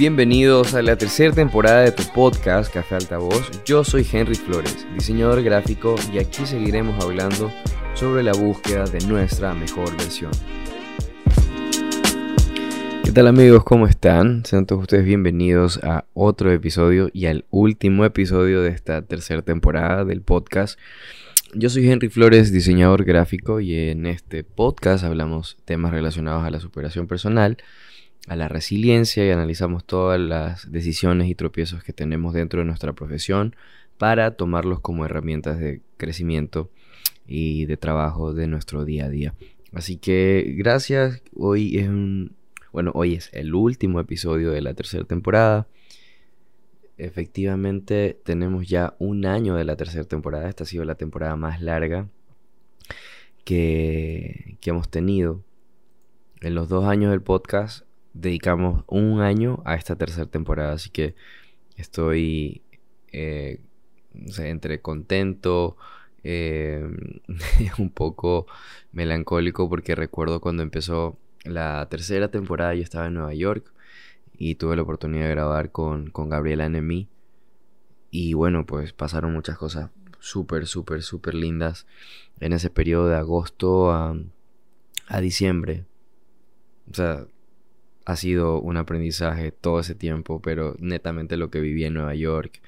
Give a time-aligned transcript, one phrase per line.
[0.00, 3.50] Bienvenidos a la tercera temporada de tu podcast Café Altavoz.
[3.66, 7.52] Yo soy Henry Flores, diseñador gráfico, y aquí seguiremos hablando
[7.92, 10.30] sobre la búsqueda de nuestra mejor versión.
[13.04, 13.62] ¿Qué tal amigos?
[13.62, 14.42] ¿Cómo están?
[14.46, 20.06] Sean todos ustedes bienvenidos a otro episodio y al último episodio de esta tercera temporada
[20.06, 20.80] del podcast.
[21.52, 26.58] Yo soy Henry Flores, diseñador gráfico, y en este podcast hablamos temas relacionados a la
[26.58, 27.58] superación personal,
[28.26, 32.92] a la resiliencia y analizamos todas las decisiones y tropiezos que tenemos dentro de nuestra
[32.92, 33.56] profesión
[33.98, 36.70] para tomarlos como herramientas de crecimiento
[37.26, 39.34] y de trabajo de nuestro día a día.
[39.72, 42.34] Así que gracias, hoy es un,
[42.72, 45.68] bueno, hoy es el último episodio de la tercera temporada.
[46.98, 50.48] Efectivamente, tenemos ya un año de la tercera temporada.
[50.48, 52.08] Esta ha sido la temporada más larga
[53.44, 55.42] que, que hemos tenido.
[56.42, 60.72] En los dos años del podcast dedicamos un año a esta tercera temporada.
[60.72, 61.14] Así que
[61.76, 62.62] estoy
[63.12, 63.60] eh,
[64.38, 65.76] entre contento,
[66.22, 66.86] eh,
[67.78, 68.46] un poco
[68.92, 73.72] melancólico porque recuerdo cuando empezó la tercera temporada yo estaba en Nueva York
[74.36, 77.08] y tuve la oportunidad de grabar con, con Gabriela Enemy.
[78.10, 81.86] Y bueno, pues pasaron muchas cosas súper, súper, súper lindas
[82.40, 84.16] en ese periodo de agosto a,
[85.08, 85.84] a diciembre.
[86.90, 87.26] O sea,
[88.04, 92.60] ha sido un aprendizaje todo ese tiempo, pero netamente lo que viví en Nueva York,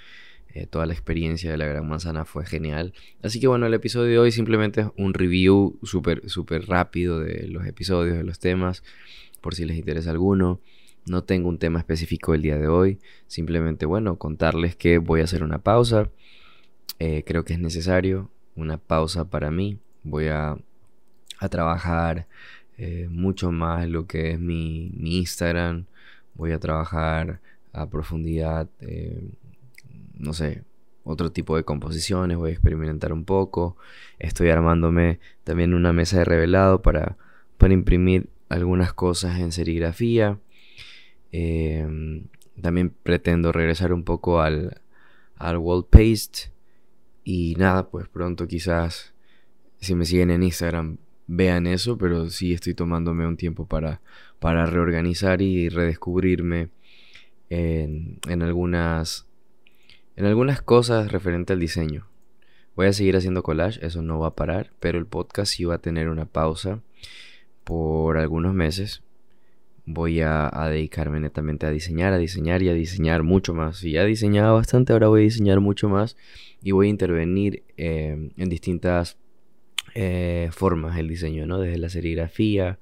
[0.55, 2.93] eh, toda la experiencia de la Gran Manzana fue genial.
[3.23, 7.49] Así que bueno, el episodio de hoy simplemente es un review súper, súper rápido de
[7.49, 8.83] los episodios, de los temas,
[9.41, 10.61] por si les interesa alguno.
[11.07, 15.25] No tengo un tema específico el día de hoy, simplemente bueno, contarles que voy a
[15.25, 16.11] hacer una pausa.
[16.99, 19.79] Eh, creo que es necesario una pausa para mí.
[20.05, 20.57] Voy a,
[21.39, 22.29] a trabajar
[22.85, 25.87] eh, mucho más lo que es mi, mi, Instagram.
[26.35, 27.41] Voy a trabajar
[27.73, 28.69] a profundidad
[30.23, 30.63] no sé,
[31.05, 33.77] otro tipo de composiciones, voy a experimentar un poco.
[34.19, 37.17] Estoy armándome también una mesa de revelado para,
[37.59, 40.39] para imprimir algunas cosas en serigrafía.
[41.33, 42.27] Em,
[42.61, 44.81] también pretendo regresar un poco al,
[45.37, 46.53] al wall paste.
[47.25, 49.15] Y nada, pues pronto quizás,
[49.81, 54.01] si me siguen en Instagram, vean eso, pero sí estoy tomándome un tiempo para,
[54.39, 56.69] para reorganizar y redescubrirme
[57.51, 59.27] en, en algunas
[60.17, 62.07] en algunas cosas referente al diseño.
[62.75, 65.77] Voy a seguir haciendo collage, eso no va a parar, pero el podcast sí va
[65.77, 66.81] a tener una pausa
[67.65, 69.03] por algunos meses.
[69.85, 73.79] Voy a, dedicarme netamente a diseñar, a diseñar y a diseñar mucho más.
[73.79, 76.17] Si ya diseñado bastante, ahora voy a diseñar mucho más
[76.63, 79.19] y voy a intervenir eh, en distintas
[79.95, 81.59] eh, formas el diseño, ¿no?
[81.59, 82.79] Desde la serigrafía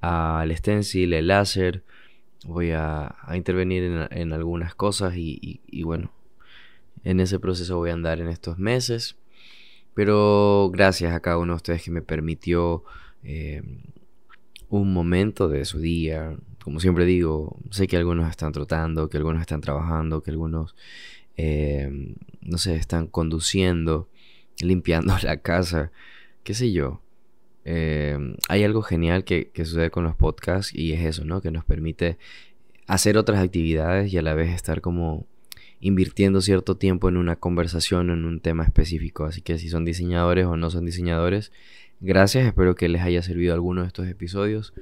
[0.00, 1.82] al stencil, el láser.
[2.46, 6.12] Voy a, intervenir en, algunas cosas y bueno,
[7.04, 9.16] en ese proceso voy a andar en estos meses.
[9.94, 12.82] Pero gracias a cada uno de ustedes que me permitió
[13.22, 13.62] eh,
[14.68, 16.36] un momento de su día.
[16.62, 20.74] Como siempre digo, sé que algunos están trotando, que algunos están trabajando, que algunos,
[21.36, 24.08] eh, no sé, están conduciendo,
[24.58, 25.92] limpiando la casa,
[26.44, 27.00] qué sé yo.
[27.64, 28.18] Eh,
[28.48, 31.40] hay algo genial que, que, sucede con los podcasts y es eso, ¿no?
[31.40, 32.18] Que nos permite
[32.86, 35.26] hacer otras actividades y a la vez estar como
[35.80, 39.24] invirtiendo cierto tiempo en una conversación o en un tema específico.
[39.24, 41.52] Así que si son diseñadores o no son diseñadores,
[42.00, 42.46] gracias.
[42.46, 44.74] Espero que les haya servido alguno de estos episodios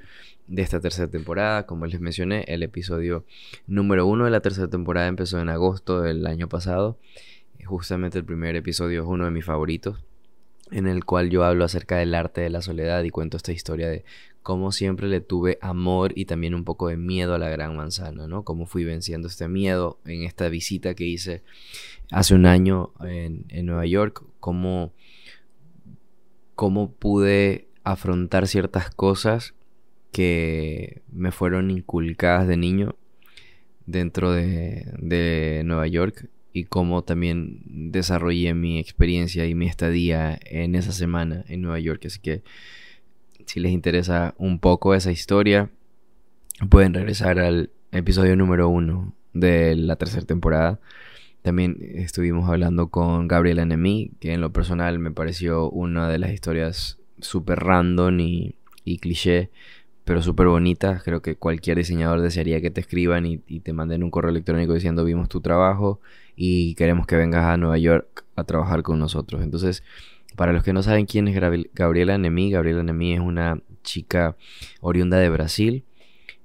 [0.49, 1.67] de esta tercera temporada.
[1.67, 3.25] Como les mencioné, el episodio
[3.69, 6.99] número uno de la tercera temporada empezó en agosto del año pasado.
[7.65, 10.05] Justamente el primer episodio es uno de mis favoritos
[10.73, 13.89] en el cual yo hablo acerca del arte de la soledad y cuento esta historia
[13.89, 14.05] de
[14.43, 18.27] cómo siempre le tuve amor y también un poco de miedo a la gran manzana,
[18.27, 18.43] ¿no?
[18.45, 21.43] Cómo fui venciendo este miedo en esta visita que hice
[22.11, 24.93] hace un año en, Nueva York, cómo,
[26.55, 29.55] cómo pude afrontar ciertas cosas
[30.11, 32.97] que me fueron inculcadas de niño
[33.87, 40.75] dentro de, de Nueva York y cómo también desarrollé mi experiencia y mi estadía en
[40.75, 42.05] esa semana en Nueva York.
[42.07, 42.43] Así que
[43.47, 45.71] si les interesa un poco esa historia,
[46.69, 50.79] pueden regresar al episodio número uno de la tercera temporada.
[51.43, 56.33] También estuvimos hablando con Gabriela Enemy, que en lo personal me pareció una de las
[56.33, 58.55] historias súper random y,
[59.01, 59.51] cliché,
[60.05, 61.03] pero súper bonitas.
[61.03, 64.75] Creo que cualquier diseñador desearía que te escriban y, y, te manden un correo electrónico
[64.75, 66.01] diciendo vimos tu trabajo
[66.37, 69.43] y queremos que vengas a Nueva York a trabajar con nosotros.
[69.43, 69.83] Entonces,
[70.37, 71.39] para los que no saben quién es
[71.75, 74.37] Gabriela Nemi, Gabriela Nemi es una chica
[74.81, 75.85] oriunda de Brasil.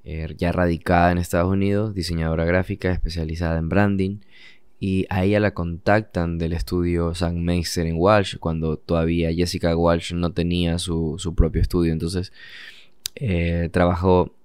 [0.04, 4.19] eh, ya radicada en Estados Unidos, diseñadora gráfica especializada en branding.
[4.80, 10.13] Y a ella la contactan del estudio San Meister en Walsh, cuando todavía Jessica Walsh
[10.13, 11.92] no tenía su, propio estudio.
[11.94, 12.31] Entonces
[13.16, 14.37] eh, trabajó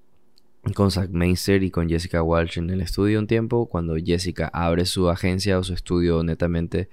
[0.74, 3.66] con Zack Meister y con Jessica Walsh en el estudio un tiempo.
[3.66, 6.88] Cuando Jessica abre su agencia o su estudio netamente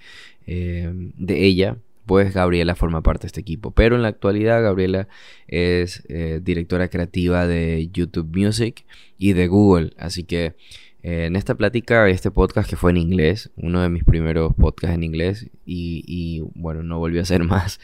[0.48, 3.71] eh, de ella, pues Gabriela forma parte de este equipo.
[3.71, 5.07] Pero en la actualidad Gabriela
[5.48, 8.86] es eh, directora creativa de YouTube Music
[9.19, 9.94] y de Google.
[9.98, 10.56] Así que
[11.04, 14.95] eh, en esta plática, este podcast que fue en inglés, uno de mis primeros podcasts
[14.95, 17.80] en inglés y, bueno, no volvió a ser más.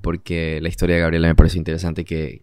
[0.00, 2.42] Porque la historia de Gabriela me pareció interesante que,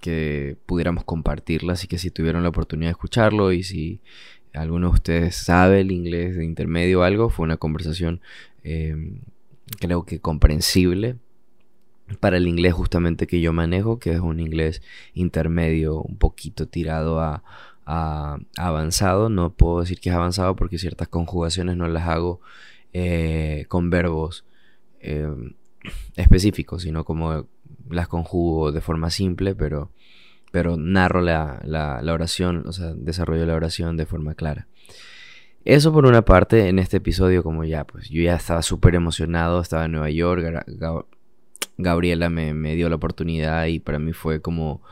[0.00, 1.74] que pudiéramos compartirla.
[1.74, 4.00] Así que si tuvieron la oportunidad de escucharlo y si
[4.54, 8.20] alguno de ustedes sabe el inglés de intermedio o algo, fue una conversación
[8.64, 9.20] em,
[9.80, 11.16] creo que comprensible
[12.20, 14.82] para el inglés justamente que yo manejo, que es un inglés
[15.14, 17.42] intermedio, un poquito tirado a,
[18.56, 19.28] avanzado.
[19.28, 22.40] No puedo decir que es avanzado porque ciertas conjugaciones no las hago
[22.92, 24.44] eh, con verbos
[25.00, 25.54] em,
[26.16, 27.46] específicos, sino como
[27.90, 29.90] las conjugo de forma simple, pero,
[30.52, 34.66] pero narro la, la, la oración, o sea, desarrollo la oración de forma clara.
[35.64, 39.60] Eso por una parte, en este episodio, como ya, pues yo ya estaba súper emocionado,
[39.60, 40.64] estaba en Nueva York,
[41.76, 44.82] Gabriela me, dio la oportunidad y para mí fue como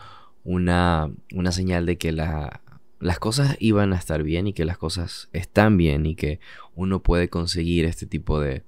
[0.45, 5.29] una, una señal de que las cosas iban a estar bien y que las cosas
[5.33, 6.41] están bien y que
[6.75, 8.63] uno puede conseguir este tipo de,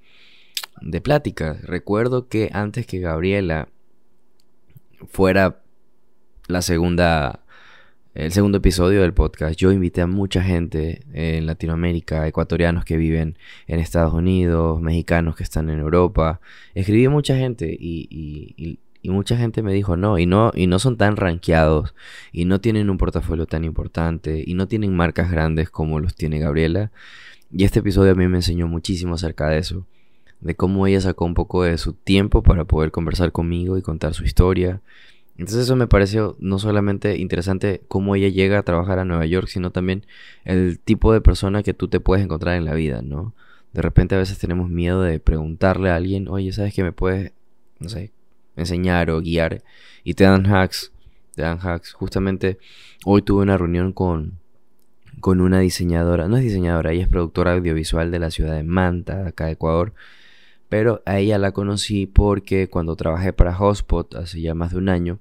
[0.80, 1.62] de pláticas.
[1.62, 3.68] Recuerdo que antes que Gabriela
[5.06, 5.60] fuera
[6.48, 7.44] la segunda
[8.18, 13.38] el segundo episodio del podcast, yo invité a mucha gente en Latinoamérica, ecuatorianos que viven
[13.68, 16.40] en Estados Unidos, mexicanos que están en Europa.
[16.74, 20.96] Escribí a mucha gente y, mucha gente me dijo no y, no, y no son
[20.96, 21.94] tan rankeados
[22.32, 26.40] y no tienen un portafolio tan importante y no tienen marcas grandes como los tiene
[26.40, 26.90] Gabriela.
[27.52, 29.86] Y este episodio a mí me enseñó muchísimo acerca de eso,
[30.40, 34.14] de cómo ella sacó un poco de su tiempo para poder conversar conmigo y contar
[34.14, 34.80] su historia
[35.38, 39.46] entonces eso me pareció no solamente interesante cómo ella llega a trabajar a Nueva York,
[39.46, 40.04] sino también
[40.44, 43.34] el tipo de persona que tú te puedes encontrar en la vida, ¿no?
[43.72, 47.32] De repente a veces tenemos miedo de preguntarle a alguien, oye, ¿sabes que me puedes,
[47.78, 48.10] no sé,
[48.56, 49.62] enseñar o guiar?
[50.02, 50.90] Y te dan hacks,
[51.36, 51.92] te dan hacks.
[51.92, 52.58] Justamente
[53.04, 54.40] hoy tuve una reunión con,
[55.20, 59.28] con una diseñadora, no es diseñadora, ella es productora audiovisual de la ciudad de Manta,
[59.28, 59.92] acá de Ecuador.
[60.68, 64.88] Pero a ella la conocí porque cuando trabajé para Hotspot hace ya más de un
[64.88, 65.18] año,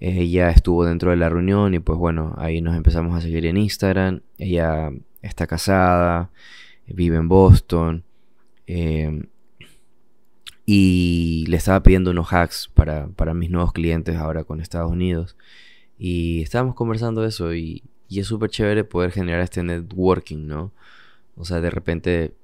[0.00, 3.56] ella estuvo dentro de la reunión y pues bueno, ahí nos empezamos a seguir en
[3.56, 4.20] Instagram.
[4.38, 4.90] Ella
[5.22, 6.30] está casada,
[6.86, 8.04] vive en Boston.
[8.66, 9.26] Em,
[10.66, 15.36] y le estaba pidiendo unos hacks para, para, mis nuevos clientes ahora con Estados Unidos.
[15.98, 20.72] Y estábamos conversando eso y, y es súper chévere poder generar este networking, ¿no?
[21.36, 22.34] O sea, de repente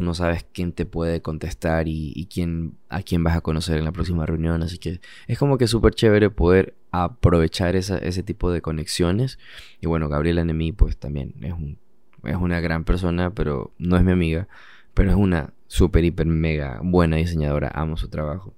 [0.00, 3.92] no sabes quién te puede contestar y, quién, a quién vas a conocer en la
[3.92, 4.62] próxima reunión.
[4.62, 9.38] Así que es como que súper chévere poder aprovechar ese tipo de conexiones.
[9.80, 11.78] Y bueno, Gabriela Nemi pues también es, un,
[12.24, 14.48] es una gran persona, pero no es mi amiga.
[14.94, 17.70] Pero es una súper, hiper, mega buena diseñadora.
[17.74, 18.54] Amo su trabajo.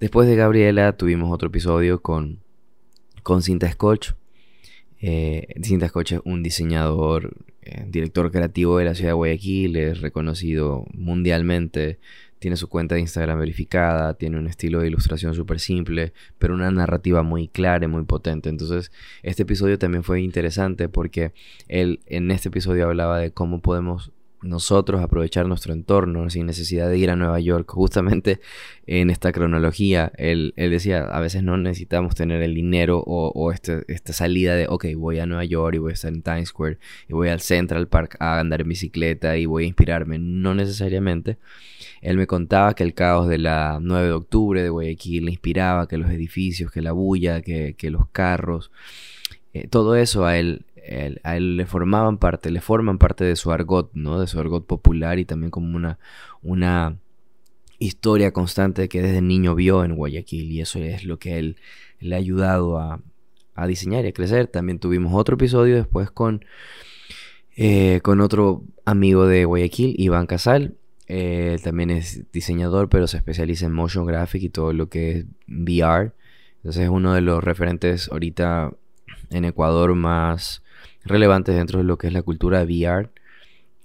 [0.00, 2.40] Después de Gabriela tuvimos otro episodio con,
[3.22, 4.12] con Cinta Scotch.
[5.00, 10.00] Eh, Cinta Scotch es un diseñador eh, director creativo de la ciudad de Guayaquil, es
[10.02, 11.98] reconocido mundialmente,
[12.38, 16.70] tiene su cuenta de Instagram verificada, tiene un estilo de ilustración súper simple, pero una
[16.70, 18.50] narrativa muy clara y muy potente.
[18.50, 18.92] Entonces,
[19.22, 21.32] este episodio también fue interesante porque
[21.68, 24.12] él en este episodio hablaba de cómo podemos
[24.44, 27.70] nosotros aprovechar nuestro entorno sin necesidad de ir a Nueva York.
[27.70, 28.40] Justamente
[28.86, 34.12] en esta cronología, él, decía, a veces no necesitamos tener el dinero o, este, esta
[34.12, 37.12] salida de, ok, voy a Nueva York y voy a estar en Times Square y
[37.12, 40.18] voy al Central Park a andar en bicicleta y voy a inspirarme.
[40.18, 41.38] No necesariamente.
[42.02, 45.88] Él me contaba que el caos de la 9 de octubre de Guayaquil le inspiraba,
[45.88, 48.70] que los edificios, que la bulla, que, los carros,
[49.54, 50.64] eh, todo eso a él
[51.22, 54.20] a él le formaban parte, le forman parte de su argot, ¿no?
[54.20, 55.98] De su argot popular y también como una,
[56.42, 56.98] una
[57.78, 61.56] historia constante que desde niño vio en Guayaquil y eso es lo que él
[62.00, 63.00] le ha ayudado a,
[63.66, 64.48] diseñar y a crecer.
[64.48, 66.44] También tuvimos otro episodio después con,
[67.56, 70.74] eh, con otro amigo de Guayaquil, Iván Casal.
[71.06, 75.26] Eh, también es diseñador, pero se especializa en motion graphic y todo lo que es
[75.46, 76.12] VR.
[76.56, 78.72] Entonces es uno de los referentes ahorita
[79.30, 80.63] en Ecuador más
[81.04, 83.10] relevantes dentro de lo que es la cultura VR.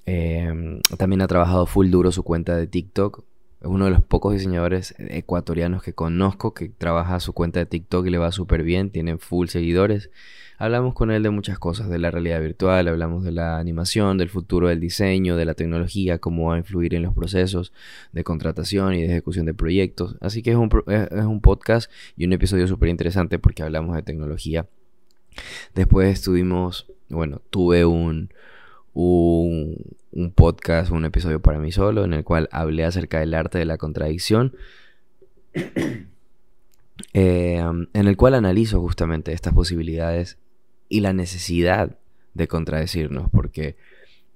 [0.05, 3.23] Em, también ha trabajado full duro su cuenta de TikTok.
[3.61, 8.07] es uno de los pocos diseñadores ecuatorianos que conozco que trabaja su cuenta de TikTok
[8.07, 10.09] y le va súper bien, tiene full seguidores.
[10.57, 14.29] Hablamos con él de muchas cosas, de la realidad virtual, hablamos de la animación, del
[14.29, 17.71] futuro del diseño, de la tecnología, cómo va a influir en los procesos
[18.11, 20.15] de contratación y de ejecución de proyectos.
[20.21, 24.03] Así que es un, es un podcast y un episodio súper interesante porque hablamos de
[24.03, 24.67] tecnología.
[25.75, 28.29] Después estuvimos, bueno, tuve un,
[28.93, 33.65] un, podcast, un episodio para mí solo, en el cual hablé acerca del arte de
[33.65, 34.55] la contradicción.
[37.13, 37.59] Eh,
[37.93, 40.37] en el cual analizo justamente estas posibilidades
[40.87, 41.97] y la necesidad
[42.33, 43.75] de contradecirnos, porque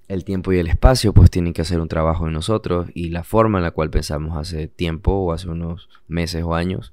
[0.08, 3.24] el tiempo y el espacio pues tienen que hacer un trabajo en nosotros y la
[3.24, 6.92] forma en la cual pensamos hace tiempo o hace unos meses o años,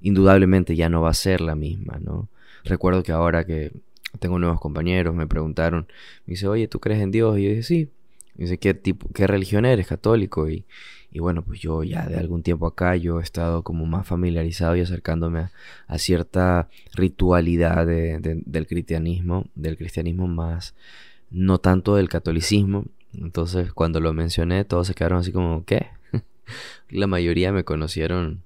[0.00, 2.28] indudablemente ya no va a ser la misma, ¿no?
[2.64, 3.72] Recuerdo que ahora que
[4.18, 5.86] tengo nuevos compañeros, me preguntaron,
[6.26, 7.38] me dice, oye, ¿tú crees en Dios?
[7.38, 7.90] Y yo dije, sí.
[8.34, 9.86] dice, ¿qué, tipo, ¿qué religión eres?
[9.86, 10.48] Católico.
[10.48, 10.64] Y,
[11.12, 14.76] y, bueno, pues yo ya de algún tiempo acá, yo he estado como más familiarizado
[14.76, 15.48] y acercándome
[15.86, 20.74] a, cierta ritualidad del cristianismo, del cristianismo más,
[21.30, 22.84] no tanto del catolicismo.
[23.14, 25.88] Entonces, cuando lo mencioné, todos se quedaron así como, ¿qué?
[26.90, 28.42] La mayoría me conocieron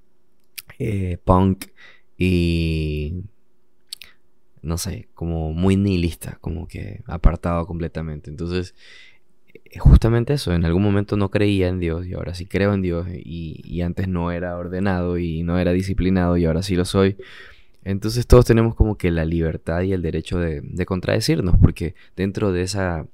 [0.78, 1.66] eh, punk
[2.18, 3.24] y
[4.64, 8.30] no sé, como muy nihilista, como que apartado completamente.
[8.30, 8.74] Entonces,
[9.54, 12.82] eh, justamente eso, en algún momento no creía en Dios y ahora sí creo en
[12.82, 17.16] Dios y, antes no era ordenado y no era disciplinado y ahora sí lo soy.
[17.84, 22.62] Entonces todos tenemos como que la libertad y el derecho de, contradecirnos porque dentro de
[22.62, 23.06] esa,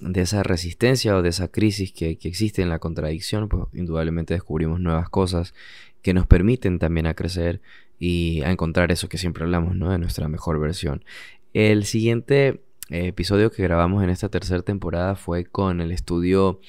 [0.00, 4.34] de esa resistencia o de esa crisis que, que existe en la contradicción, pues indudablemente
[4.34, 5.54] descubrimos nuevas cosas
[6.02, 7.60] que nos permiten también a crecer
[7.98, 9.90] y a encontrar eso que siempre hablamos, ¿no?
[9.90, 11.04] De nuestra mejor versión.
[11.52, 12.60] El siguiente
[12.90, 16.60] eh, episodio que grabamos en esta tercera temporada fue con el estudio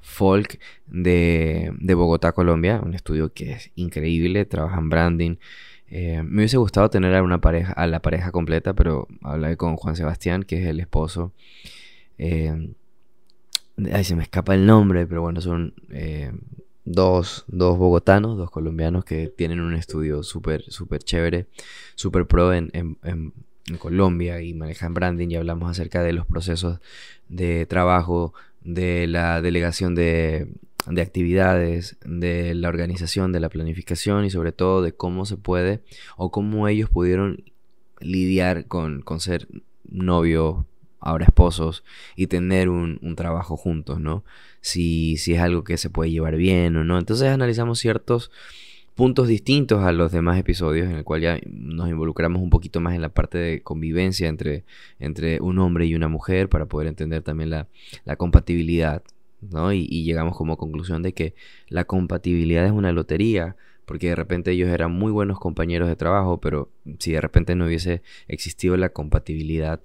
[0.00, 5.36] Folk de, Bogotá, Colombia, un estudio que es increíble, trabaja en branding.
[5.88, 9.76] Eh, me hubiese gustado tener a una pareja, a la pareja completa, pero hablé con
[9.76, 11.32] Juan Sebastián, que es el esposo.
[12.18, 12.74] Eh,
[13.92, 15.74] ay, se me escapa el nombre, pero bueno, son
[16.84, 21.46] dos, dos bogotanos, dos colombianos que tienen un estudio súper, súper chévere,
[21.94, 23.32] súper pro en, en,
[23.78, 26.80] Colombia y manejan branding y hablamos acerca de los procesos
[27.30, 30.52] de trabajo, de la delegación de,
[30.86, 35.80] de actividades, de la organización, de la planificación y sobre todo de cómo se puede
[36.18, 37.42] o cómo ellos pudieron
[38.00, 39.48] lidiar con, con ser
[39.88, 40.66] novios,
[41.04, 41.84] ahora esposos,
[42.16, 44.24] y tener un, un trabajo juntos, ¿no?
[44.60, 46.98] Si, si es algo que se puede llevar bien o no.
[46.98, 48.30] Entonces analizamos ciertos
[48.94, 52.94] puntos distintos a los demás episodios en el cual ya nos involucramos un poquito más
[52.94, 54.64] en la parte de convivencia entre,
[54.98, 57.68] entre un hombre y una mujer para poder entender también la,
[58.04, 59.02] la compatibilidad,
[59.42, 59.72] ¿no?
[59.72, 61.34] Y, y, llegamos como conclusión de que
[61.68, 66.40] la compatibilidad es una lotería, porque de repente ellos eran muy buenos compañeros de trabajo,
[66.40, 69.80] pero si de repente no hubiese existido la compatibilidad,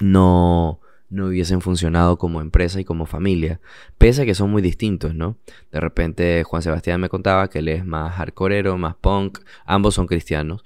[0.00, 3.60] no, no hubiesen funcionado como empresa y como familia,
[3.96, 5.36] pese a que son muy distintos, ¿no?
[5.72, 10.06] De repente Juan Sebastián me contaba que él es más hardcoreero, más punk, ambos son
[10.06, 10.64] cristianos,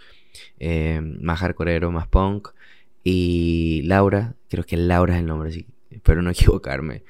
[0.59, 2.49] eh, más hardcoreero, más punk,
[3.05, 7.05] y Laura, creo que Laura es el nombre, espero no equivocarme,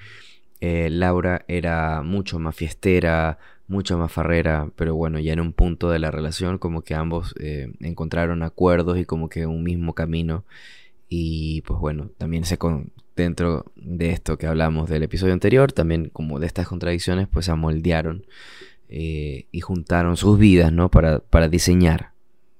[0.60, 5.90] eh, Laura era mucho más fiestera, mucho más farrera, pero bueno, ya en un punto
[5.90, 10.44] de la relación como que ambos eh, encontraron acuerdos y como que un mismo camino
[11.14, 16.08] y pues bueno, también se con, dentro de esto que hablamos del episodio anterior, también
[16.08, 18.24] como de estas contradicciones, pues se amoldearon
[18.88, 20.90] eh, y juntaron sus vidas, ¿no?
[20.90, 22.12] Para, para diseñar.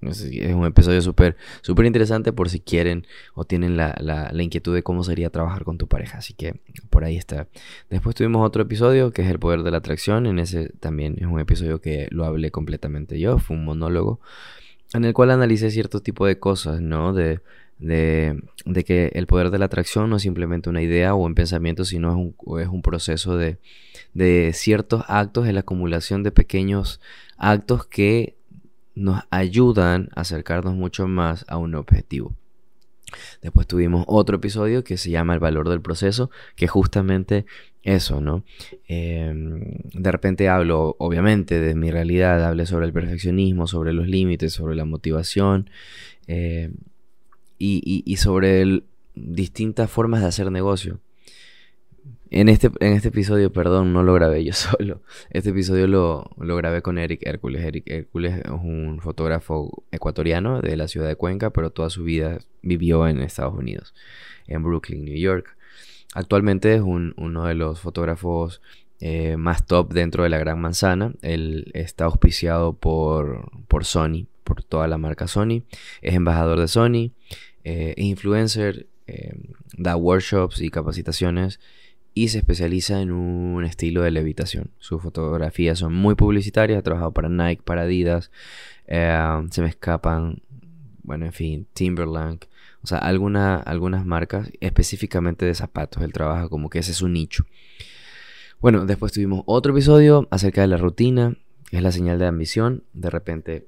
[0.03, 4.83] Es un episodio súper súper interesante por si quieren o tienen la, la, inquietud de
[4.83, 6.19] cómo sería trabajar con tu pareja.
[6.19, 7.49] Así que por ahí está.
[7.89, 10.27] Después tuvimos otro episodio que es el poder de la atracción.
[10.27, 13.39] En ese también es un episodio que lo hablé completamente yo.
[13.39, 14.21] Fue un monólogo
[14.93, 17.15] en el cual analicé cierto tipo de cosas, ¿no?
[17.15, 17.41] De
[17.83, 18.41] de,
[18.85, 22.11] que el poder de la atracción no es simplemente una idea o un pensamiento, sino
[22.11, 23.59] es un, es un proceso de,
[24.15, 27.01] de ciertos actos, de la acumulación de pequeños
[27.37, 28.37] actos que
[28.95, 32.35] nos ayudan a acercarnos mucho más a un objetivo.
[33.43, 37.45] Después tuvimos otro episodio que se llama El valor del proceso, que justamente
[37.83, 38.45] eso, ¿no?
[38.87, 39.61] Em,
[39.93, 44.77] de repente hablo, obviamente, de mi realidad, hablé sobre el perfeccionismo, sobre los límites, sobre
[44.77, 45.69] la motivación.
[46.27, 46.71] Eh,
[47.63, 48.83] y, sobre
[49.15, 51.01] distintas formas de hacer negocio.
[52.31, 55.03] En este, en este episodio, perdón, no lo grabé yo solo.
[55.31, 57.63] Este episodio lo, lo, grabé con Eric Hércules.
[57.63, 62.39] Eric Hércules es un fotógrafo ecuatoriano de la ciudad de Cuenca, pero toda su vida
[62.63, 63.95] vivió en Estados Unidos,
[64.47, 65.57] en Brooklyn, New York.
[66.15, 68.61] Actualmente es un, uno de los fotógrafos
[69.05, 71.13] eh, más top dentro de la Gran Manzana.
[71.23, 75.63] Él está auspiciado por, por Sony, por toda la marca Sony.
[76.03, 77.11] Es embajador de Sony,
[77.65, 79.35] eh, influencer, eh,
[79.77, 81.61] da workshops y capacitaciones
[82.15, 84.71] y se especializa en un estilo de levitación.
[84.79, 88.31] Sus fotografías son muy publicitarias, ha trabajado para Nike, para Adidas,
[88.87, 90.43] se me escapan,
[91.03, 92.45] bueno, en fin, Timberland,
[92.83, 96.03] o sea, algunas marcas específicamente de zapatos.
[96.03, 97.47] Él trabaja como que ese es su nicho.
[98.61, 101.37] Bueno, después tuvimos otro episodio acerca de la rutina,
[101.71, 102.85] es la señal de ambición.
[102.93, 103.67] De repente,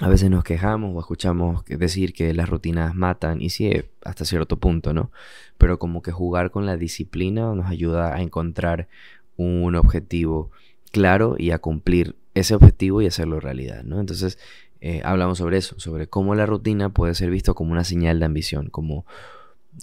[0.00, 3.70] a veces nos quejamos o escuchamos decir que las rutinas matan, y sí,
[4.02, 5.10] hasta cierto punto, ¿no?
[5.58, 8.88] Pero como que jugar con la disciplina nos ayuda a encontrar
[9.36, 10.50] un objetivo
[10.90, 14.00] claro y a cumplir ese objetivo y hacerlo realidad, ¿no?
[14.00, 14.38] Entonces,
[14.80, 18.24] eh, hablamos sobre eso, sobre cómo la rutina puede ser visto como una señal de
[18.24, 19.04] ambición, cómo,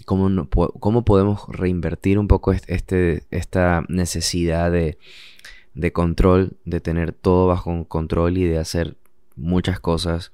[0.04, 4.98] cómo podemos reinvertir un poco este, esta necesidad de,
[5.74, 8.96] de control, de tener todo bajo control y de hacer
[9.38, 10.32] muchas cosas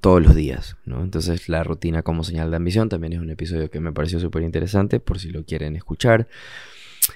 [0.00, 0.76] todos los días.
[0.86, 4.42] Entonces la rutina como señal de ambición también es un episodio que me pareció súper
[4.42, 6.28] interesante por si lo quieren escuchar.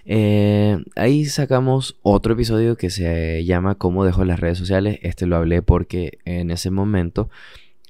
[0.04, 4.98] Eh, ahí sacamos otro episodio que se llama Cómo dejo las redes sociales.
[5.02, 7.30] Este lo hablé porque en ese momento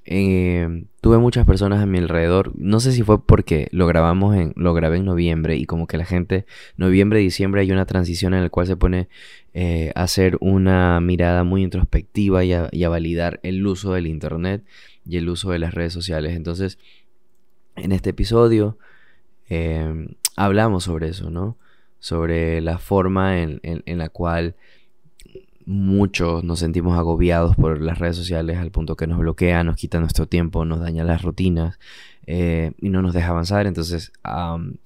[0.04, 2.52] eh, tuve muchas personas a mi alrededor.
[2.56, 5.96] No sé si fue porque lo grabamos en, lo grabé en noviembre y como que
[5.96, 9.08] la gente, noviembre, diciembre hay una transición en la cual se pone
[9.54, 14.64] eh, a hacer una mirada muy introspectiva y a, validar el uso del internet
[15.06, 16.34] y el uso de las redes sociales.
[16.36, 16.78] Entonces,
[17.76, 18.78] en este episodio
[20.36, 21.58] hablamos sobre eso, ¿no?
[22.02, 24.56] sobre la forma en, la cual
[25.66, 30.00] muchos nos sentimos agobiados por las redes sociales al punto que nos bloquea, nos quita
[30.00, 31.78] nuestro tiempo, nos daña las rutinas
[32.26, 33.66] eh, y no nos deja avanzar.
[33.66, 34.12] Entonces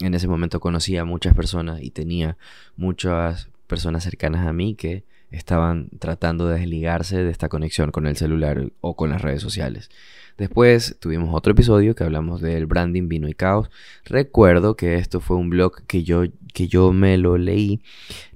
[0.01, 2.37] en ese momento conocí a muchas personas y tenía
[2.77, 8.17] muchas personas cercanas a mí que estaban tratando de desligarse de esta conexión con el
[8.17, 9.91] celular o con las redes sociales.
[10.39, 13.71] Después tuvimos otro episodio que hablamos del branding, vino y caos.
[14.05, 17.81] Recuerdo que esto fue un blog que yo, que yo me lo leí.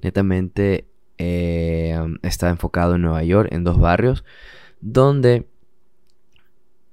[0.01, 0.90] Netamente
[1.23, 4.23] eh, está enfocado en Nueva York, en dos barrios,
[4.79, 5.47] donde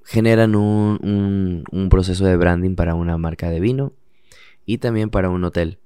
[0.05, 3.95] generan un, un proceso de branding para una marca de vino
[4.67, 5.79] y también para un hotel.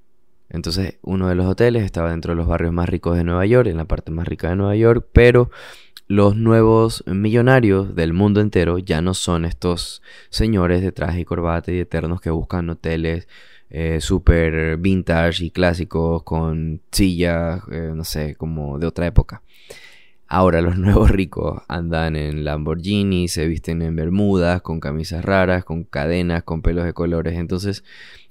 [0.48, 3.68] Entonces, uno de los hoteles estaba dentro de los barrios más ricos de Nueva York,
[3.68, 5.50] en la parte más rica de Nueva York, pero
[6.08, 11.70] los nuevos millonarios del mundo entero ya no son estos señores de traje y corbata
[11.70, 13.28] y eternos que buscan hoteles
[13.74, 19.40] eh, super vintage y clásicos con sillas, eh, no sé, como de otra época.
[20.28, 25.84] Ahora los nuevos ricos andan en Lamborghini, se visten en bermudas, con camisas raras, con
[25.84, 27.38] cadenas, con pelos de colores.
[27.38, 27.82] Entonces,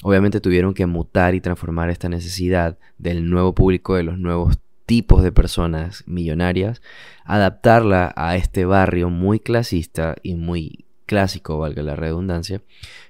[0.03, 5.23] obviamente tuvieron que mutar y transformar esta necesidad del nuevo público, de los nuevos tipos
[5.23, 6.83] de personas millonarias,
[7.25, 12.61] adaptarla a este barrio muy clasista y muy clásico, valga la redundancia.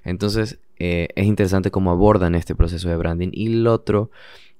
[0.02, 3.28] Entonces eh, es interesante cómo abordan este proceso de branding.
[3.32, 4.10] Y el otro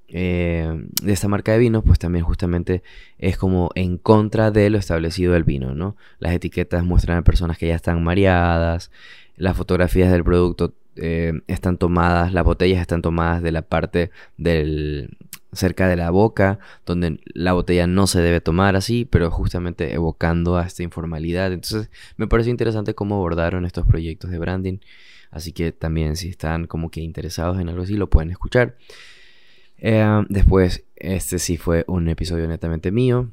[0.06, 2.84] eh, de esta marca de vinos, pues también justamente
[3.18, 5.96] es como en contra de lo establecido del vino, ¿no?
[6.20, 8.92] Las etiquetas muestran a personas que ya están mareadas,
[9.36, 15.16] las fotografías del producto eh, están tomadas, las botellas están tomadas de la parte del,
[15.52, 20.56] cerca de la boca, donde la botella no se debe tomar así, pero justamente evocando
[20.56, 21.52] a esta informalidad.
[21.52, 24.78] Entonces me parece interesante cómo abordaron estos proyectos de branding,
[25.32, 28.76] así que también si están como que interesados en algo así, lo pueden escuchar.
[29.78, 33.30] Eh, después, este sí fue un episodio netamente mío,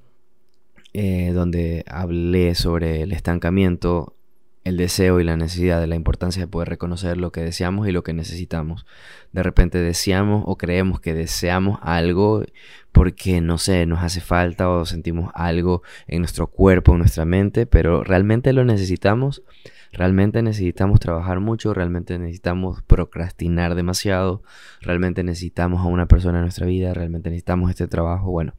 [0.94, 4.16] eh, donde hablé sobre el estancamiento
[4.64, 7.92] el deseo y la necesidad de la importancia de poder reconocer lo que deseamos y
[7.92, 8.86] lo que necesitamos.
[9.32, 12.44] De repente deseamos o creemos que deseamos algo
[12.92, 17.66] porque, no sé, nos hace falta o sentimos algo en nuestro cuerpo, en nuestra mente,
[17.66, 19.44] pero realmente lo necesitamos.
[19.92, 24.44] Realmente necesitamos trabajar mucho, realmente necesitamos procrastinar demasiado,
[24.82, 28.30] realmente necesitamos a una persona en nuestra vida, realmente necesitamos este trabajo.
[28.30, 28.54] Bueno,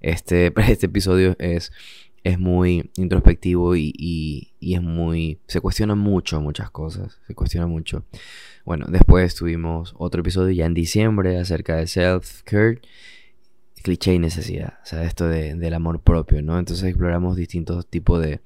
[0.00, 1.72] este, este episodio es
[2.24, 5.38] es muy introspectivo y, es muy...
[5.46, 8.04] se cuestiona mucho muchas cosas, se cuestiona mucho.
[8.64, 12.80] Bueno, después tuvimos otro episodio ya en diciembre acerca de self-care,
[13.82, 16.58] cliché y necesidad, o sea, esto de, del amor propio, ¿no?
[16.58, 18.40] Entonces exploramos distintos tipos de,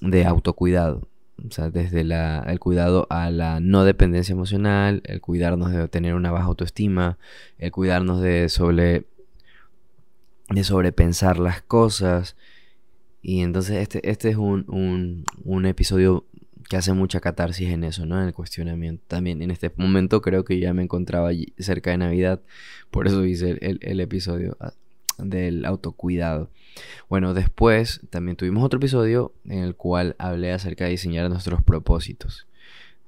[0.00, 1.06] de autocuidado.
[1.46, 6.30] O sea, desde el cuidado a la no dependencia emocional, el cuidarnos de tener una
[6.30, 7.18] baja autoestima,
[7.58, 9.04] el cuidarnos de sobre
[10.48, 12.36] de sobrepensar las cosas,
[13.24, 16.26] y entonces este, este es un, un, episodio
[16.68, 18.20] que hace mucha catarsis en eso, ¿no?
[18.20, 19.02] En el cuestionamiento.
[19.08, 22.42] También en este momento creo que ya me encontraba cerca de Navidad,
[22.90, 24.74] por eso hice el, episodio ah,
[25.16, 26.50] del autocuidado.
[27.08, 32.46] Bueno, después también tuvimos otro episodio en el cual hablé acerca de diseñar nuestros propósitos.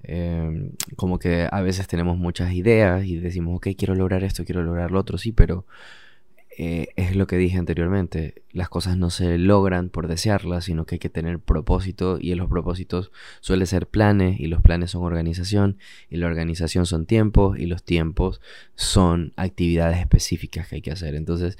[0.02, 4.62] Em, como que a veces tenemos muchas ideas y decimos, ok, quiero lograr esto, quiero
[4.62, 5.66] lograr lo otro, sí, pero
[6.58, 10.94] eh, es lo que dije anteriormente, las cosas no se logran por desearlas, sino que
[10.94, 15.76] hay que tener propósito y los propósitos suele ser planes y los planes son organización
[16.08, 18.40] y la organización son tiempos y los tiempos
[18.74, 21.14] son actividades específicas que hay que hacer.
[21.14, 21.58] Entonces,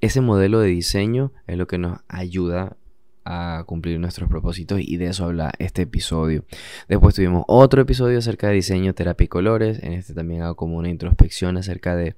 [0.00, 2.78] ese modelo de diseño es lo que nos ayuda
[3.26, 6.46] a cumplir nuestros propósitos y de eso habla este episodio.
[6.88, 9.82] Después tuvimos otro episodio acerca de diseño, terapia y colores.
[9.82, 12.16] En este también hago como una introspección acerca de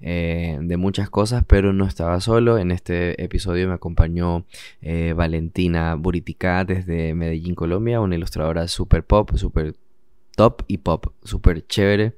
[0.00, 2.58] eh, de muchas cosas, pero no estaba solo.
[2.58, 4.44] En este episodio me acompañó
[4.80, 9.74] eh, Valentina Buritica desde Medellín, Colombia, una ilustradora super pop, super
[10.36, 12.14] top y pop, super chévere.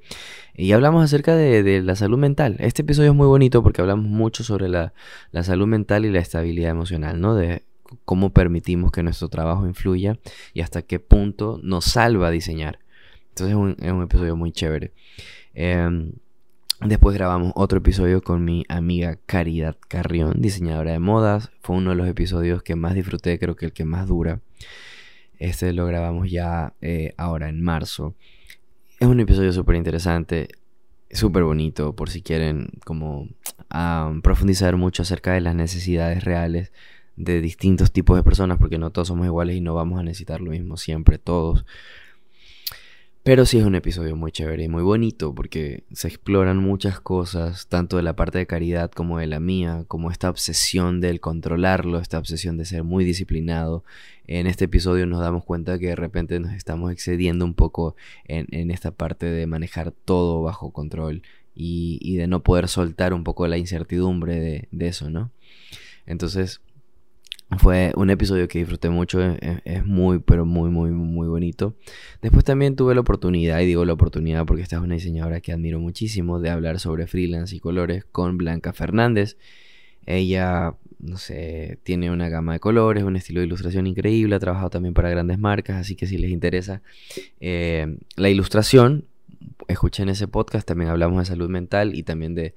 [0.55, 2.55] Y hablamos acerca de, la salud mental.
[2.59, 4.93] Este episodio es muy bonito porque hablamos mucho sobre la,
[5.41, 7.33] salud mental y la estabilidad emocional, ¿no?
[7.33, 7.63] De
[8.05, 10.19] cómo permitimos que nuestro trabajo influya
[10.53, 12.77] y hasta qué punto nos salva diseñar.
[13.29, 14.91] Entonces es un, episodio muy chévere.
[15.55, 16.11] Em,
[16.83, 21.51] Después grabamos otro episodio con mi amiga Caridad Carrión, diseñadora de modas.
[21.61, 24.41] Fue uno de los episodios que más disfruté, creo que el que más dura.
[25.37, 28.15] Este lo grabamos ya eh, ahora en marzo.
[28.99, 30.47] Es un episodio súper interesante,
[31.11, 33.27] súper bonito, por si quieren como
[34.23, 36.71] profundizar mucho acerca de las necesidades reales
[37.15, 40.41] de distintos tipos de personas, porque no todos somos iguales y no vamos a necesitar
[40.41, 41.63] lo mismo siempre, todos.
[43.23, 47.67] Pero sí es un episodio muy chévere y muy bonito porque se exploran muchas cosas,
[47.67, 51.99] tanto de la parte de caridad como de la mía, como esta obsesión del controlarlo,
[51.99, 53.83] esta obsesión de ser muy disciplinado.
[54.25, 58.71] En este episodio nos damos cuenta que de repente nos estamos excediendo un poco en,
[58.71, 61.21] esta parte de manejar todo bajo control
[61.53, 65.31] y, de no poder soltar un poco la incertidumbre de, de eso, ¿no?
[66.07, 66.59] Entonces,
[67.57, 71.75] fue un episodio que disfruté mucho, es, muy, pero muy, muy, muy bonito.
[72.21, 75.51] Después también tuve la oportunidad, y digo la oportunidad porque esta es una diseñadora que
[75.51, 79.37] admiro muchísimo, de hablar sobre freelance y colores con Blanca Fernández.
[80.05, 84.69] Ella, no sé, tiene una gama de colores, un estilo de ilustración increíble, ha trabajado
[84.69, 86.81] también para grandes marcas, así que si les interesa
[87.39, 89.05] eh, la ilustración,
[89.67, 92.53] escuchen ese podcast, también hablamos de salud mental y también de,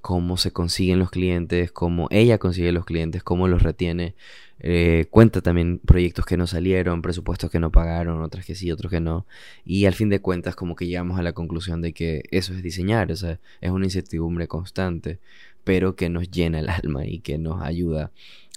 [0.00, 4.14] cómo se consiguen los clientes, cómo ella consigue los clientes, cómo los retiene.
[4.58, 8.90] Eh, cuenta también proyectos que no salieron, presupuestos que no pagaron, otros que sí, otros
[8.90, 9.26] que no.
[9.64, 12.62] Y al fin de cuentas como que llegamos a la conclusión de que eso es
[12.62, 15.20] diseñar, o sea, es una incertidumbre constante,
[15.64, 18.12] pero que nos llena el alma y que nos ayuda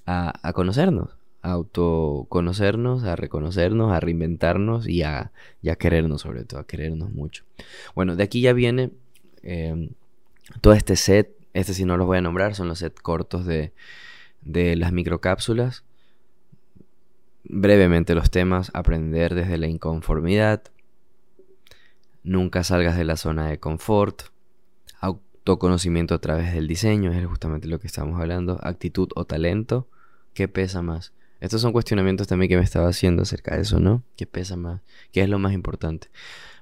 [0.06, 5.32] a conocernos a autoconocernos, a reconocernos, a reinventarnos y a,
[5.78, 7.44] querernos sobre todo, a querernos mucho.
[7.96, 8.92] Bueno, de aquí ya viene
[9.44, 9.90] em,
[10.62, 13.74] todo este set, este si no los voy a nombrar, son los sets cortos de,
[14.42, 15.84] de las microcápsulas.
[17.44, 20.64] Brevemente los temas, aprender desde la inconformidad,
[22.24, 24.24] nunca salgas de la zona de confort,
[25.00, 29.88] autoconocimiento a través del diseño, es justamente lo que estamos hablando, actitud o talento,
[30.34, 31.14] ¿qué pesa más?
[31.40, 34.04] Estos son cuestionamientos también que me estaba haciendo acerca de eso, ¿no?
[34.18, 34.82] ¿Qué pesa más?
[35.12, 36.10] ¿Qué es lo más importante?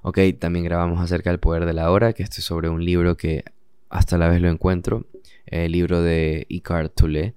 [0.03, 3.17] Ok, también grabamos acerca del poder de la hora, que esto es sobre un libro
[3.17, 3.43] que
[3.89, 5.05] hasta la vez lo encuentro,
[5.47, 7.33] el libro de Icard Touré.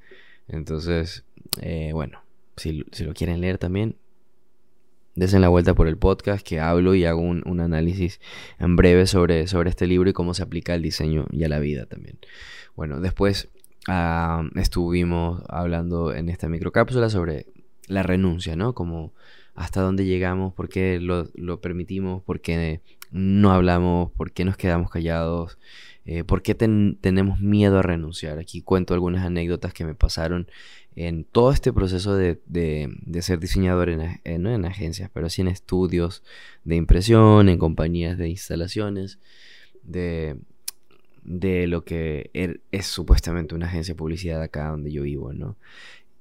[0.49, 1.25] Entonces,
[1.63, 2.23] eh, bueno,
[2.57, 3.97] si, lo quieren leer también,
[5.15, 8.21] desen la vuelta por el podcast que hablo y hago un, un, análisis
[8.59, 11.59] en breve sobre, sobre este libro y cómo se aplica al diseño y a la
[11.59, 12.19] vida también.
[12.77, 13.49] Bueno, después
[13.89, 17.47] Ah, estuvimos hablando en esta microcápsula sobre
[17.87, 18.75] la renuncia, ¿no?
[18.75, 19.13] Como
[19.55, 24.91] hasta dónde llegamos, por qué lo, permitimos, por qué no hablamos, por qué nos quedamos
[24.91, 25.59] callados,
[26.05, 28.39] eh, por qué tenemos miedo a renunciar.
[28.39, 30.49] Aquí cuento algunas anécdotas que me pasaron
[30.97, 32.41] en todo este proceso de,
[33.21, 36.23] ser diseñador en, no en agencias, pero sí en estudios
[36.65, 39.19] de impresión, en compañías de instalaciones,
[39.83, 40.37] de
[41.23, 45.57] de lo que er, es supuestamente una agencia de publicidad acá donde yo vivo, ¿no?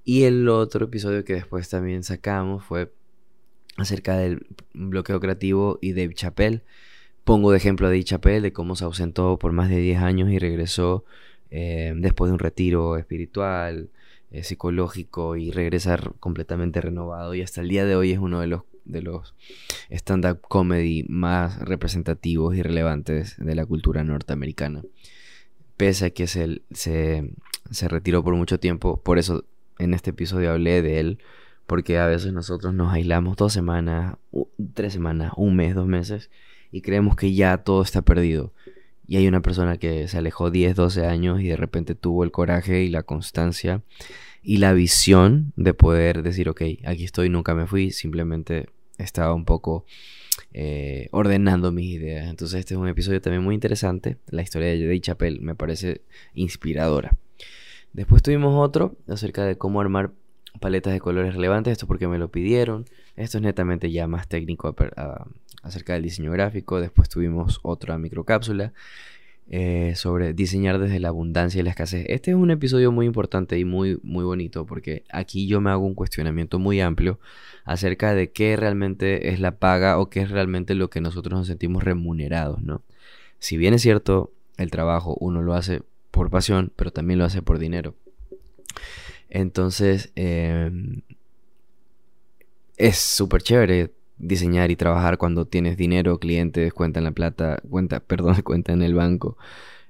[0.03, 2.91] Y el otro episodio que después también sacamos fue
[3.77, 6.63] acerca del bloqueo creativo y Dave Chappelle.
[7.23, 10.29] Pongo de ejemplo a Dave Chappelle de cómo se ausentó por más de 10 años
[10.31, 11.05] y regresó
[11.51, 13.89] eh, después de un retiro espiritual,
[14.31, 17.35] eh, psicológico y regresar completamente renovado.
[17.35, 19.35] Y hasta el día de hoy es uno de los de los
[19.89, 24.83] stand-up comedy más representativos y relevantes de la cultura norteamericana.
[25.77, 29.45] Pese a que se, se, retiró por mucho tiempo, por eso
[29.77, 31.19] en este episodio hablé de él,
[31.67, 34.17] porque a veces nosotros nos aislamos dos semanas,
[34.73, 36.29] tres semanas, un mes, dos meses,
[36.71, 38.53] y creemos que ya todo está perdido.
[39.07, 42.31] Y hay una persona que se alejó 10, 12 años y de repente tuvo el
[42.31, 43.81] coraje y la constancia
[44.41, 49.45] y la visión de poder decir, ok, aquí estoy, nunca me fui, simplemente estaba un
[49.45, 49.85] poco
[50.53, 52.29] eh, ordenando mis ideas.
[52.29, 54.17] Entonces este es un episodio también muy interesante.
[54.27, 56.01] La historia de Dave Chappelle me parece
[56.33, 57.15] inspiradora.
[57.93, 60.11] Después tuvimos otro acerca de cómo armar
[60.59, 61.71] paletas de colores relevantes.
[61.71, 62.85] Esto porque me lo pidieron.
[63.15, 64.75] Esto es netamente ya más técnico
[65.63, 66.79] acerca del diseño gráfico.
[66.79, 68.73] Después tuvimos otra microcápsula
[69.51, 72.05] eh, sobre diseñar desde la abundancia y la escasez.
[72.07, 75.85] Este es un episodio muy importante y muy, muy bonito porque aquí yo me hago
[75.85, 77.19] un cuestionamiento muy amplio
[77.65, 81.47] acerca de qué realmente es la paga o qué es realmente lo que nosotros nos
[81.47, 82.83] sentimos remunerados, ¿no?
[83.39, 85.81] Si bien es cierto, el trabajo uno lo hace
[86.11, 87.95] por pasión, pero también lo hace por dinero.
[89.29, 91.01] Entonces, em,
[92.77, 97.99] es súper chévere diseñar y trabajar cuando tienes dinero, clientes, cuenta en la plata, cuenta,
[98.07, 99.37] perdón, cuenta en el banco,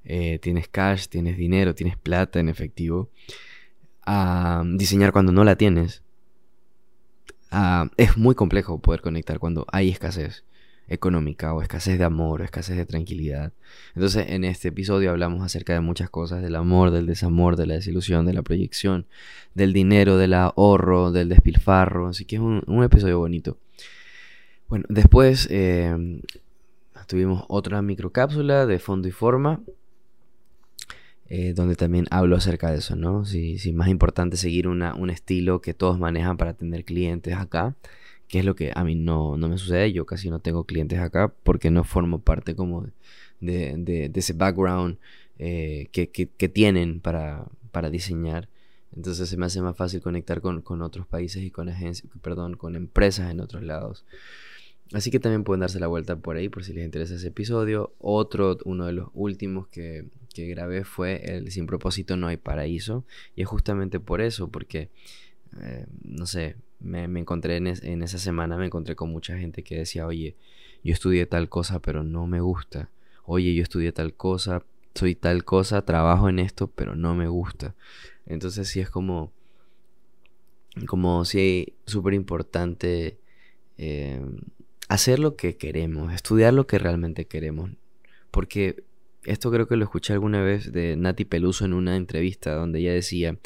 [0.06, 3.10] eh, tienes cash, tienes dinero, tienes plata en efectivo.
[4.06, 6.04] A diseñar cuando no la tienes.
[7.98, 10.46] es muy complejo poder conectar cuando hay escasez
[10.88, 13.54] económica o escasez de amor o escasez de tranquilidad.
[13.94, 17.76] Entonces en este episodio hablamos acerca de muchas cosas, del amor, del desamor, de la
[17.76, 19.06] desilusión, de la proyección,
[19.54, 22.08] del dinero, del ahorro, del despilfarro.
[22.08, 23.60] Así que es un episodio bonito.
[24.69, 26.21] Bueno, después eh,
[27.08, 29.63] tuvimos otra microcápsula de fondo y forma,
[31.27, 33.25] eh, donde también hablo acerca de eso, ¿no?
[33.25, 37.75] Si, es más importante seguir un estilo que todos manejan para tener clientes acá,
[38.27, 41.34] que es lo que a mí no, me sucede, yo casi no tengo clientes acá
[41.43, 42.88] porque no formo parte como
[43.39, 44.99] de, ese background
[45.39, 48.47] eh, que, tienen para, para diseñar.
[48.95, 52.56] Entonces se me hace más fácil conectar con, con otros países y con agencias, perdón,
[52.56, 54.06] con empresas en otros lados.
[54.93, 57.93] Así que también pueden darse la vuelta por ahí por si les interesa ese episodio.
[57.99, 63.04] Otro, uno de los últimos que, grabé fue el Sin propósito no hay paraíso.
[63.36, 64.89] Y es justamente por eso, porque,
[65.62, 69.78] eh, no sé, me, encontré en, en, esa semana, me encontré con mucha gente que
[69.80, 70.36] decía, oye,
[70.82, 72.89] yo estudié tal cosa, pero no me gusta.
[73.25, 74.63] Oye, yo estudié tal cosa,
[74.95, 77.75] soy tal cosa, trabajo en esto, pero no me gusta.
[78.30, 79.34] Entonces sí es como,
[80.88, 83.20] como si súper importante.
[83.78, 84.22] Eh,
[84.89, 87.72] hacer lo que queremos, estudiar lo que realmente queremos.
[88.32, 88.84] Porque
[89.24, 92.94] esto creo que lo escuché alguna vez de Nati Peluso en una entrevista donde ella
[92.94, 93.38] decía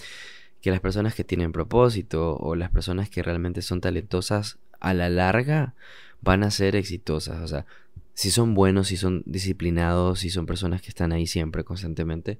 [0.62, 5.10] que las personas que tienen propósito o las personas que realmente son talentosas a la
[5.10, 5.76] larga
[6.22, 7.41] van a ser exitosas.
[7.41, 7.65] O sea,
[8.13, 12.39] si son buenos, si son disciplinados, si son personas que están ahí siempre, constantemente,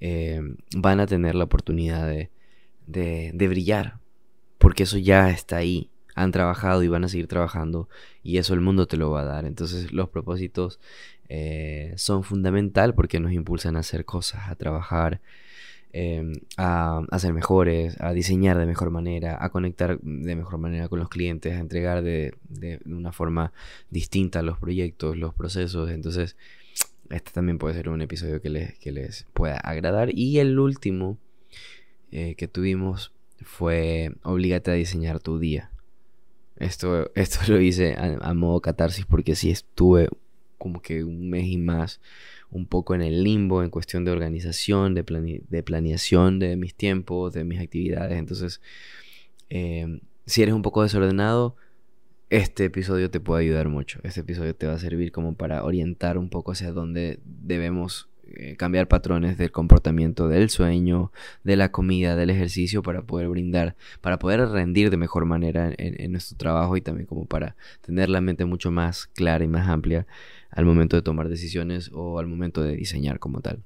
[0.00, 0.40] eh,
[0.76, 2.30] van a tener la oportunidad de,
[2.86, 3.98] de, brillar.
[4.58, 7.88] Porque eso ya está ahí han trabajado y van a seguir trabajando
[8.24, 9.44] y eso el mundo te lo va a dar.
[9.44, 10.80] Entonces los propósitos
[11.28, 15.20] eh, son fundamental porque nos impulsan a hacer cosas, a trabajar,
[15.92, 20.88] em, a, a, ser mejores, a diseñar de mejor manera, a conectar de mejor manera
[20.88, 23.52] con los clientes, a entregar de, de una forma
[23.90, 25.90] distinta los proyectos, los procesos.
[25.90, 26.36] Entonces
[27.10, 30.10] este también puede ser un episodio que les, que les pueda agradar.
[30.14, 31.18] Y el último
[32.10, 35.70] eh, que tuvimos fue Obligate a diseñar tu día.
[36.56, 40.08] Esto, esto lo hice a, modo catarsis porque sí estuve
[40.58, 42.00] como que un mes y más
[42.50, 47.34] un poco en el limbo en cuestión de organización, de, de planeación de mis tiempos,
[47.34, 48.18] de mis actividades.
[48.18, 48.60] Entonces,
[49.48, 51.56] em, si eres un poco desordenado,
[52.30, 54.00] este episodio te puede ayudar mucho.
[54.02, 58.56] Este episodio te va a servir como para orientar un poco hacia dónde debemos eh,
[58.56, 61.12] cambiar patrones del comportamiento del sueño,
[61.44, 66.12] de la comida, del ejercicio para poder brindar, para poder rendir de mejor manera en,
[66.12, 70.06] nuestro trabajo y también como para tener la mente mucho más clara y más amplia
[70.50, 73.62] al momento de tomar decisiones o al momento de diseñar como tal.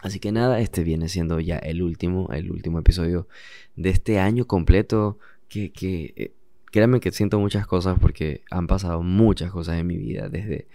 [0.00, 3.28] Así que nada, este viene siendo ya el último, el último episodio
[3.76, 6.32] de este año completo que, que eh,
[6.72, 10.66] créanme que siento muchas cosas porque han pasado muchas cosas en mi vida desde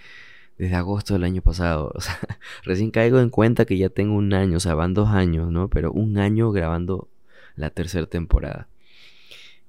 [0.58, 1.92] desde agosto del año pasado.
[1.96, 2.20] O sea,
[2.64, 5.70] recién caigo en cuenta que ya tengo un año, o sea, van dos años, ¿no?
[5.70, 7.10] Pero un año grabando
[7.56, 8.68] la tercera temporada.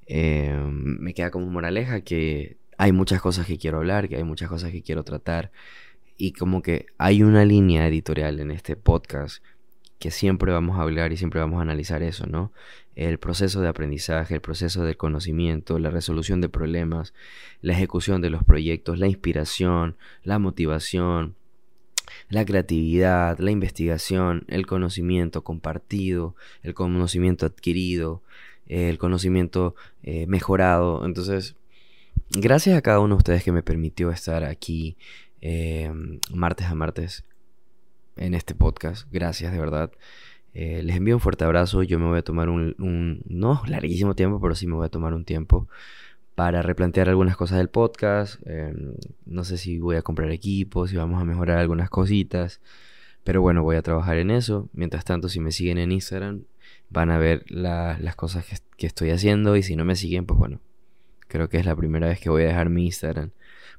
[0.07, 4.49] Em, me queda como moraleja que hay muchas cosas que quiero hablar, que hay muchas
[4.49, 5.51] cosas que quiero tratar.
[6.17, 9.43] Y como que hay una línea editorial en este podcast
[9.99, 12.53] que siempre vamos a hablar y siempre vamos a analizar eso, ¿no?
[12.95, 17.15] El proceso de aprendizaje, el proceso del conocimiento, la resolución de problemas,
[17.63, 21.35] la ejecución de los proyectos, la inspiración, la motivación,
[22.29, 28.23] la creatividad, la investigación, el conocimiento compartido, el conocimiento adquirido,
[28.67, 31.05] el conocimiento eh, mejorado.
[31.05, 31.57] Entonces,
[32.31, 34.97] gracias a cada uno de ustedes que me permitió estar aquí
[35.41, 35.93] eh,
[36.33, 37.25] martes a martes
[38.19, 39.07] en este podcast.
[39.11, 39.91] Gracias, de verdad.
[40.55, 41.83] Eh, les envío un fuerte abrazo.
[41.83, 45.15] Yo me voy a tomar un, no larguísimo tiempo, pero sí me voy a tomar
[45.15, 45.69] un tiempo
[46.35, 48.41] para replantear algunas cosas del podcast.
[48.47, 48.95] Em,
[49.27, 52.61] no sé si voy a comprar equipos, si vamos a mejorar algunas cositas.
[53.25, 54.69] Pero bueno, voy a trabajar en eso.
[54.73, 56.45] Mientras tanto, si me siguen en Instagram,
[56.91, 59.57] van a ver las cosas que, que, estoy haciendo.
[59.57, 60.61] Y si no me siguen, pues bueno,
[61.29, 63.31] creo que es la primera vez que voy a dejar mi Instagram.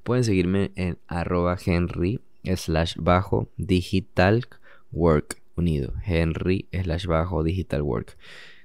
[0.04, 4.48] Pueden seguirme en arroba henry slash bajo digital
[4.92, 5.94] work unido.
[6.06, 8.18] Henry slash bajo digital work.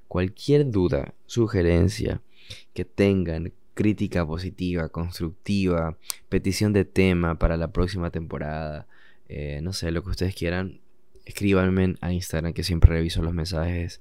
[0.09, 2.21] Cualquier duda, sugerencia
[2.73, 8.87] que tengan, crítica positiva, constructiva, petición de tema para la próxima temporada,
[9.29, 10.81] eh, no sé, lo que ustedes quieran,
[11.25, 14.01] escríbanme a Instagram que siempre reviso los mensajes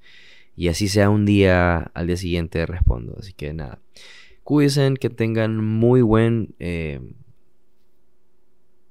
[0.55, 3.15] y así sea un día al día siguiente respondo.
[3.19, 3.79] Así que nada,
[4.43, 6.55] cuídense, que tengan muy buen...
[6.59, 7.01] Eh,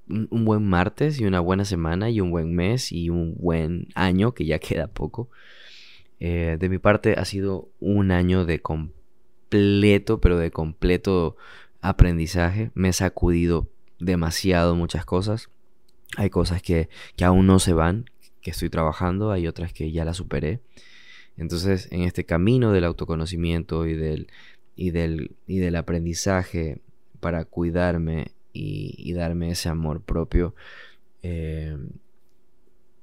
[0.09, 4.33] un buen martes y una buena semana y un buen mes y un buen año
[4.35, 5.31] que ya queda poco.
[6.21, 11.37] Eh, de mi parte ha sido un año de completo, pero de completo
[11.81, 12.71] aprendizaje.
[12.75, 15.51] Me he sacudido demasiado muchas cosas.
[16.17, 18.05] Hay cosas que, que aún no se van,
[18.41, 20.61] que estoy trabajando, hay otras que ya las superé.
[21.37, 24.29] Entonces, en este camino del autoconocimiento y del,
[24.77, 26.81] y del, y del aprendizaje
[27.21, 30.55] para cuidarme y, darme ese amor propio,
[31.23, 31.77] eh,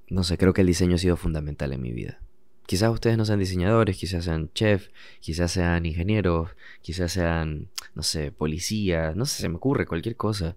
[0.09, 2.19] no sé, creo que el diseño ha sido fundamental en mi vida.
[2.65, 8.31] Quizás ustedes no sean diseñadores, quizás sean chef, quizás sean ingenieros, quizás sean, no sé,
[8.31, 10.55] policías, no sé, se me ocurre cualquier cosa.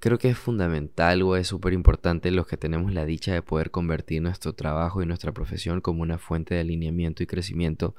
[0.00, 3.70] Creo que es fundamental o es súper importante los que tenemos la dicha de poder
[3.70, 7.94] convertir nuestro trabajo y nuestra profesión como una fuente de alineamiento y crecimiento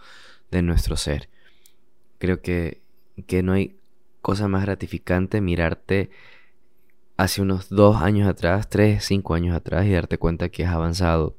[0.49, 1.29] de nuestro ser.
[2.17, 2.81] Creo que,
[3.27, 3.75] que no hay
[4.25, 6.09] cosa más gratificante mirarte
[7.15, 11.35] hace unos dos años atrás, tres, cinco años atrás y darte cuenta que has avanzado,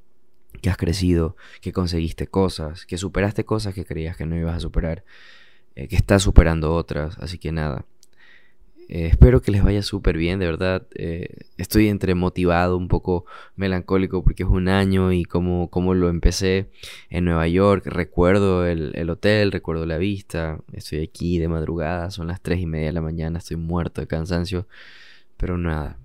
[0.63, 4.61] que has crecido, que conseguiste cosas, que superaste cosas que creías que no ibas a
[4.61, 5.03] superar,
[5.75, 7.19] eh, que estás superando otras.
[7.19, 7.87] Así que nada,
[8.89, 10.87] eh, espero que les vaya súper bien, de verdad.
[10.95, 13.25] Eh, estoy entre motivado, un poco
[13.57, 16.71] melancólico porque es un año y como, como lo empecé
[17.11, 17.87] en Nueva York.
[17.87, 20.61] Recuerdo el, hotel, recuerdo la vista.
[20.73, 24.07] Estoy aquí de madrugada, son las 3 y media de la mañana, estoy muerto de
[24.07, 24.69] cansancio.
[25.37, 25.99] Pero nada,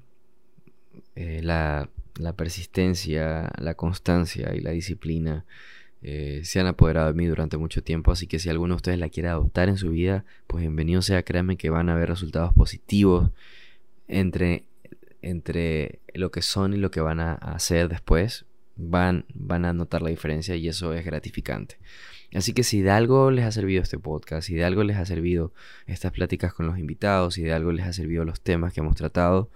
[1.15, 5.45] eh, la, la persistencia, la constancia y la disciplina
[6.03, 8.99] eh, se han apoderado de mí durante mucho tiempo, así que si alguno de ustedes
[8.99, 12.53] la quiere adoptar en su vida, pues bienvenido sea, créanme que van a ver resultados
[12.53, 13.31] positivos
[14.07, 14.63] entre,
[15.21, 20.01] entre lo que son y lo que van a hacer después, van, van a notar
[20.01, 21.77] la diferencia y eso es gratificante.
[22.33, 25.05] Así que si de algo les ha servido este podcast, si de algo les ha
[25.05, 25.53] servido
[25.85, 28.95] estas pláticas con los invitados, si de algo les ha servido los temas que hemos
[28.95, 29.49] tratado,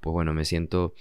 [0.00, 0.94] pues bueno, me siento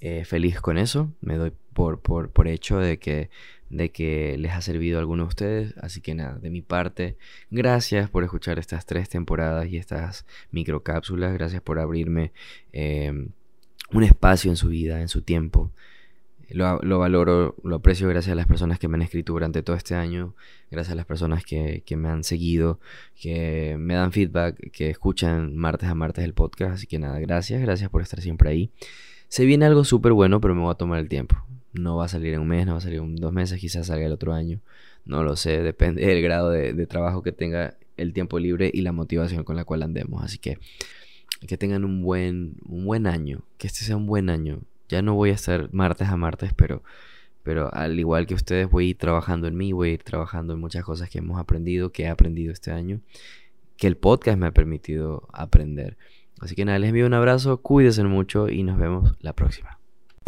[0.00, 3.28] eh, feliz con eso, me doy por, por, por hecho de que
[3.72, 5.74] de que les ha servido a alguno de ustedes.
[5.78, 7.16] Así que nada, de mi parte,
[7.50, 11.32] gracias por escuchar estas tres temporadas y estas microcápsulas.
[11.32, 12.32] Gracias por abrirme
[12.72, 13.30] em,
[13.92, 15.72] un espacio en su vida, en su tiempo.
[16.50, 19.94] Lo, valoro, lo aprecio gracias a las personas que me han escrito durante todo este
[19.94, 20.34] año,
[20.70, 22.78] gracias a las personas que, que me han seguido,
[23.18, 26.74] que me dan feedback, que escuchan martes a martes el podcast.
[26.74, 28.70] Así que nada, gracias, gracias por estar siempre ahí.
[29.28, 31.42] Se viene algo súper bueno, pero me voy a tomar el tiempo.
[31.72, 33.86] No va a salir en un mes, no va a salir en dos meses, quizás
[33.86, 34.60] salga el otro año.
[35.04, 38.92] No lo sé, depende del grado de, trabajo que tenga el tiempo libre y la
[38.92, 40.22] motivación con la cual andemos.
[40.22, 40.58] Así que
[41.46, 44.60] que tengan un buen, un buen año, que este sea un buen año.
[44.88, 46.82] Ya no voy a estar martes a martes, pero,
[47.42, 50.52] pero al igual que ustedes voy a ir trabajando en mí, voy a ir trabajando
[50.52, 53.00] en muchas cosas que hemos aprendido, que he aprendido este año,
[53.76, 55.96] que el podcast me ha permitido aprender.
[56.40, 59.81] Así que nada, les envío un abrazo, cuídense mucho y nos vemos la próxima.